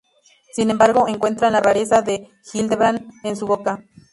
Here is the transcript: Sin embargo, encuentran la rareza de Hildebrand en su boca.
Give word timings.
Sin 0.55 0.71
embargo, 0.71 1.07
encuentran 1.07 1.53
la 1.53 1.59
rareza 1.59 2.01
de 2.01 2.27
Hildebrand 2.53 3.07
en 3.21 3.35
su 3.35 3.45
boca. 3.45 3.83